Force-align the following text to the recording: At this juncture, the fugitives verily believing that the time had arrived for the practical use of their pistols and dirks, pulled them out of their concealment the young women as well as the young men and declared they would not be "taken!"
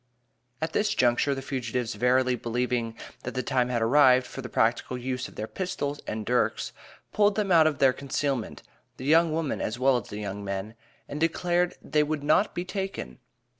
At 0.63 0.73
this 0.73 0.95
juncture, 0.95 1.35
the 1.35 1.43
fugitives 1.43 1.93
verily 1.93 2.35
believing 2.35 2.97
that 3.21 3.35
the 3.35 3.43
time 3.43 3.69
had 3.69 3.83
arrived 3.83 4.25
for 4.25 4.41
the 4.41 4.49
practical 4.49 4.97
use 4.97 5.27
of 5.27 5.35
their 5.35 5.45
pistols 5.45 5.99
and 6.07 6.25
dirks, 6.25 6.73
pulled 7.13 7.35
them 7.35 7.51
out 7.51 7.67
of 7.67 7.77
their 7.77 7.93
concealment 7.93 8.63
the 8.97 9.05
young 9.05 9.31
women 9.31 9.61
as 9.61 9.77
well 9.77 9.97
as 9.97 10.07
the 10.07 10.17
young 10.17 10.43
men 10.43 10.73
and 11.07 11.19
declared 11.19 11.75
they 11.83 12.01
would 12.01 12.23
not 12.23 12.55
be 12.55 12.65
"taken!" 12.65 13.19